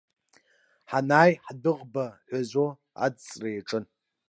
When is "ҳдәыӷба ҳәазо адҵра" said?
1.45-3.49